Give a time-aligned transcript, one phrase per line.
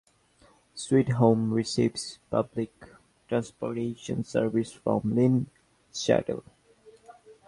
[0.73, 2.71] Sweet Home receives public
[3.29, 5.45] transportation service from Linn
[5.93, 6.43] Shuttle.